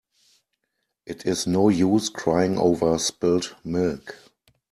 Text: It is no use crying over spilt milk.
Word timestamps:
It 1.05 1.27
is 1.27 1.45
no 1.45 1.69
use 1.69 2.09
crying 2.09 2.57
over 2.57 2.97
spilt 2.97 3.53
milk. 3.63 4.15